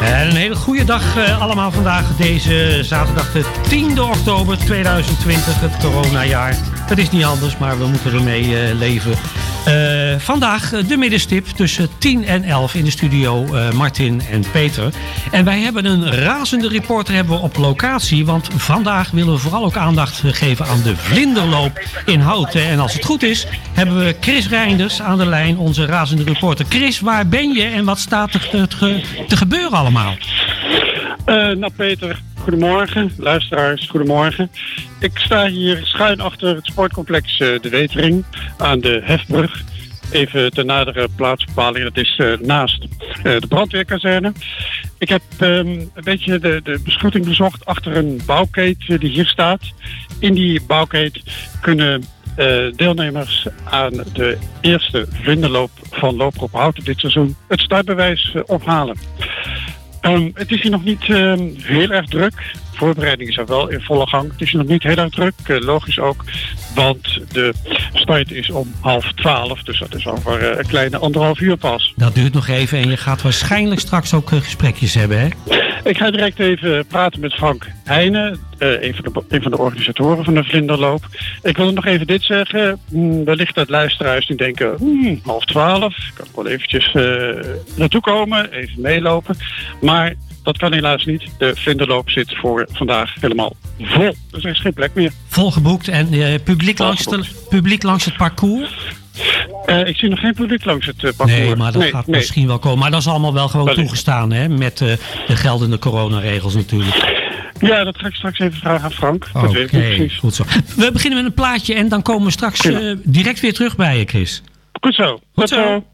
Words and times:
En 0.00 0.28
een 0.28 0.36
hele 0.36 0.56
goede 0.56 0.84
dag 0.84 1.16
uh, 1.16 1.40
allemaal 1.40 1.72
vandaag, 1.72 2.16
deze 2.16 2.78
zaterdag 2.82 3.32
de 3.32 3.44
10e 3.70 4.00
oktober 4.00 4.58
2020, 4.58 5.60
het 5.60 5.76
coronajaar. 5.76 6.56
Het 6.80 6.98
is 6.98 7.10
niet 7.10 7.24
anders, 7.24 7.56
maar 7.58 7.78
we 7.78 7.86
moeten 7.86 8.12
ermee 8.12 8.44
uh, 8.44 8.74
leven. 8.78 9.14
Uh, 9.68 10.14
vandaag 10.18 10.70
de 10.70 10.96
middenstip 10.96 11.46
tussen 11.46 11.88
10 11.98 12.24
en 12.24 12.42
11 12.42 12.74
in 12.74 12.84
de 12.84 12.90
studio 12.90 13.44
uh, 13.44 13.70
Martin 13.70 14.22
en 14.30 14.44
Peter. 14.52 14.92
En 15.30 15.44
wij 15.44 15.60
hebben 15.60 15.84
een 15.84 16.10
razende 16.10 16.68
reporter 16.68 17.14
hebben 17.14 17.36
we 17.36 17.42
op 17.42 17.56
locatie. 17.56 18.26
Want 18.26 18.48
vandaag 18.56 19.10
willen 19.10 19.32
we 19.32 19.38
vooral 19.38 19.64
ook 19.64 19.76
aandacht 19.76 20.22
geven 20.26 20.66
aan 20.66 20.82
de 20.82 20.96
vlinderloop 20.96 21.80
in 22.06 22.20
Houten. 22.20 22.64
En 22.64 22.78
als 22.78 22.92
het 22.92 23.04
goed 23.04 23.22
is, 23.22 23.46
hebben 23.72 23.98
we 23.98 24.16
Chris 24.20 24.48
Reinders 24.48 25.02
aan 25.02 25.18
de 25.18 25.26
lijn, 25.26 25.58
onze 25.58 25.86
razende 25.86 26.24
reporter. 26.24 26.66
Chris, 26.68 27.00
waar 27.00 27.28
ben 27.28 27.52
je 27.52 27.64
en 27.64 27.84
wat 27.84 27.98
staat 27.98 28.34
er 28.34 28.48
te, 29.28 29.36
gebeuren 29.36 29.78
allemaal? 29.78 30.14
Nou 31.26 31.70
Peter, 31.76 32.20
goedemorgen. 32.44 33.10
Luisteraars, 33.16 33.86
goedemorgen. 33.86 34.50
Ik 35.00 35.18
sta 35.18 35.46
hier 35.46 35.80
schuin 35.82 36.20
achter 36.20 36.54
het 36.54 36.66
sportcomplex 36.66 37.40
uh, 37.40 37.60
De 37.60 37.68
Wetering 37.68 38.24
aan 38.58 38.80
de 38.80 39.00
Hefbrug. 39.04 39.62
Even 40.10 40.50
de 40.50 40.64
nadere 40.64 41.08
plaatsbepaling, 41.16 41.84
dat 41.84 41.96
is 41.96 42.18
uh, 42.18 42.38
naast 42.38 42.86
de 43.22 43.46
brandweerkazerne. 43.48 44.32
Ik 44.98 45.08
heb 45.08 45.22
um, 45.40 45.68
een 45.68 46.04
beetje 46.04 46.38
de, 46.38 46.60
de 46.64 46.80
beschutting 46.84 47.24
bezocht 47.24 47.64
achter 47.64 47.96
een 47.96 48.20
bouwkeet 48.26 48.86
die 48.86 49.10
hier 49.10 49.26
staat. 49.26 49.72
In 50.18 50.34
die 50.34 50.60
bouwkeet 50.66 51.22
kunnen 51.60 52.04
deelnemers 52.76 53.46
aan 53.64 53.92
de 54.12 54.38
eerste 54.60 55.06
vlinderloop 55.10 55.70
van 55.90 56.16
Loper 56.16 56.42
op 56.42 56.52
Houten 56.52 56.84
dit 56.84 57.00
seizoen 57.00 57.36
het 57.48 57.60
startbewijs 57.60 58.34
ophalen. 58.46 58.96
Um, 60.06 60.30
het 60.34 60.50
is 60.50 60.62
hier 60.62 60.70
nog 60.70 60.84
niet 60.84 61.08
um, 61.08 61.54
heel 61.62 61.90
erg 61.90 62.06
druk. 62.06 62.32
Voorbereidingen 62.72 63.32
zijn 63.32 63.46
wel 63.46 63.68
in 63.68 63.80
volle 63.80 64.06
gang. 64.06 64.32
Het 64.32 64.40
is 64.40 64.50
hier 64.50 64.60
nog 64.60 64.70
niet 64.70 64.82
heel 64.82 64.96
erg 64.96 65.10
druk, 65.10 65.34
uh, 65.46 65.60
logisch 65.60 65.98
ook. 65.98 66.24
Want 66.74 67.20
de 67.32 67.54
start 67.92 68.32
is 68.32 68.50
om 68.50 68.74
half 68.80 69.12
twaalf. 69.12 69.62
Dus 69.62 69.78
dat 69.78 69.94
is 69.94 70.06
over 70.06 70.42
uh, 70.42 70.58
een 70.58 70.66
kleine 70.66 70.98
anderhalf 70.98 71.40
uur 71.40 71.56
pas. 71.56 71.92
Dat 71.96 72.14
duurt 72.14 72.32
nog 72.32 72.48
even 72.48 72.78
en 72.78 72.90
je 72.90 72.96
gaat 72.96 73.22
waarschijnlijk 73.22 73.80
straks 73.80 74.14
ook 74.14 74.30
uh, 74.30 74.40
gesprekjes 74.40 74.94
hebben, 74.94 75.20
hè? 75.20 75.28
Ik 75.84 75.96
ga 75.96 76.10
direct 76.10 76.38
even 76.38 76.86
praten 76.86 77.20
met 77.20 77.34
Frank 77.34 77.66
Heijnen, 77.84 78.38
uh, 78.58 78.82
een, 78.82 78.94
van 78.94 79.12
de, 79.12 79.24
een 79.28 79.42
van 79.42 79.50
de 79.50 79.58
organisatoren 79.58 80.24
van 80.24 80.34
de 80.34 80.44
Vlinderloop. 80.44 81.06
Ik 81.42 81.56
wil 81.56 81.72
nog 81.72 81.86
even 81.86 82.06
dit 82.06 82.22
zeggen. 82.22 82.80
Hmm, 82.88 83.24
wellicht 83.24 83.54
dat 83.54 83.68
luisteraars 83.68 84.26
die 84.26 84.36
denken, 84.36 84.76
hmm, 84.78 85.20
half 85.22 85.44
twaalf, 85.44 85.96
ik 85.96 86.12
kan 86.14 86.26
wel 86.34 86.46
eventjes 86.46 86.94
uh, 86.94 87.30
naartoe 87.76 88.00
komen, 88.00 88.52
even 88.52 88.80
meelopen. 88.80 89.36
Maar 89.80 90.14
dat 90.42 90.58
kan 90.58 90.72
helaas 90.72 91.04
niet. 91.04 91.30
De 91.38 91.56
Vlinderloop 91.56 92.10
zit 92.10 92.36
voor 92.36 92.68
vandaag 92.72 93.14
helemaal 93.20 93.56
vol. 93.78 94.14
Dus 94.30 94.44
er 94.44 94.50
is 94.50 94.60
geen 94.60 94.74
plek 94.74 94.94
meer. 94.94 95.12
Volgeboekt 95.28 95.88
en 95.88 96.14
uh, 96.14 96.34
publiek, 96.44 96.78
langs 96.78 97.04
de, 97.04 97.24
publiek 97.48 97.82
langs 97.82 98.04
het 98.04 98.16
parcours? 98.16 99.03
Uh, 99.66 99.86
ik 99.86 99.96
zie 99.96 100.08
nog 100.08 100.18
geen 100.18 100.34
publiek 100.34 100.64
langs 100.64 100.86
het 100.86 101.02
uh, 101.02 101.10
parcours. 101.16 101.40
Nee, 101.40 101.56
maar 101.56 101.72
dat 101.72 101.82
nee, 101.82 101.90
gaat 101.90 102.06
nee. 102.06 102.16
misschien 102.16 102.46
wel 102.46 102.58
komen. 102.58 102.78
Maar 102.78 102.90
dat 102.90 103.00
is 103.00 103.08
allemaal 103.08 103.32
wel 103.32 103.48
gewoon 103.48 103.66
Wellicht. 103.66 103.82
toegestaan, 103.82 104.32
hè? 104.32 104.48
Met 104.48 104.80
uh, 104.80 104.92
de 105.26 105.36
geldende 105.36 105.78
coronaregels 105.78 106.54
natuurlijk. 106.54 107.22
Ja, 107.60 107.84
dat 107.84 107.98
ga 107.98 108.06
ik 108.06 108.14
straks 108.14 108.38
even 108.38 108.58
vragen 108.58 108.84
aan 108.84 108.92
Frank. 108.92 109.26
Dat 109.32 109.48
Oké, 109.48 109.66
precies. 109.66 110.18
goed 110.18 110.34
zo. 110.34 110.44
We 110.76 110.92
beginnen 110.92 111.18
met 111.18 111.28
een 111.28 111.34
plaatje 111.34 111.74
en 111.74 111.88
dan 111.88 112.02
komen 112.02 112.24
we 112.24 112.30
straks 112.30 112.68
direct 113.02 113.40
weer 113.40 113.52
terug 113.52 113.76
bij 113.76 113.98
je, 113.98 114.04
Chris. 114.04 114.42
Goed 114.80 114.94
zo. 114.94 115.20
Goed 115.34 115.48
zo. 115.48 115.84